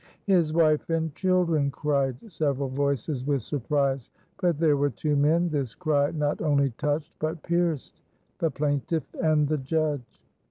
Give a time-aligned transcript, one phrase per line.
[0.25, 4.09] "His wife and children!" cried several voices with surprise;
[4.41, 8.01] but there were two men this cry not only touched, but pierced
[8.39, 10.19] the plaintiff and the judge.